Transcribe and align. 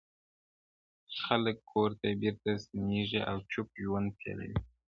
خلک 1.21 1.55
کور 1.71 1.89
ته 1.99 2.07
بېرته 2.21 2.49
ستنېږي 2.63 3.21
او 3.29 3.37
چوپ 3.51 3.67
ژوند 3.83 4.07
پيلوي, 4.19 4.57